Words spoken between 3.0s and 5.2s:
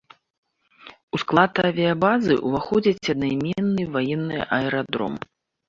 аднайменны ваенны аэрадром.